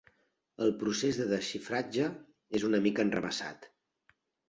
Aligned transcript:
El 0.67 0.73
procés 0.83 1.19
de 1.19 1.27
desxifratge 1.35 2.09
és 2.61 2.69
una 2.73 2.83
mica 2.89 3.09
enrevessat. 3.09 3.73